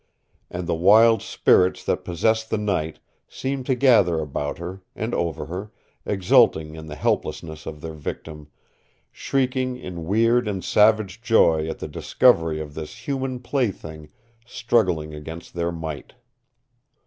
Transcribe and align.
And 0.49 0.65
the 0.65 0.73
wild 0.73 1.21
spirits 1.21 1.83
that 1.83 2.03
possessed 2.03 2.49
the 2.49 2.57
night 2.57 2.97
seemed 3.27 3.67
to 3.67 3.75
gather 3.75 4.17
about 4.19 4.57
her, 4.57 4.81
and 4.95 5.13
over 5.13 5.45
her, 5.45 5.71
exulting 6.07 6.73
in 6.73 6.87
the 6.87 6.95
helplessness 6.95 7.67
of 7.67 7.81
their 7.81 7.93
victim, 7.93 8.47
shrieking 9.11 9.77
in 9.77 10.05
weird 10.05 10.47
and 10.47 10.63
savage 10.63 11.21
joy 11.21 11.67
at 11.67 11.77
the 11.77 11.87
discovery 11.87 12.59
of 12.59 12.73
this 12.73 13.07
human 13.07 13.41
plaything 13.41 14.09
struggling 14.43 15.13
against 15.13 15.53
their 15.53 15.71
might. 15.71 16.15